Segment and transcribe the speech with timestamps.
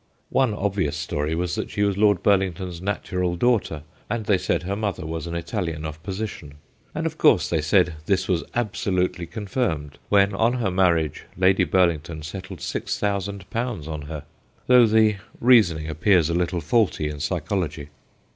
[0.31, 4.75] One obvious story was that she was Lord Burlington's natural daughter, and they said her
[4.75, 6.55] mother was an Italian of position.
[6.95, 12.23] And, of course, they said this was absolutely confirmed when on her marriage Lady Burlington
[12.23, 14.23] settled 6000 on her,
[14.65, 17.89] though the reasoning appears a little faulty in psychology.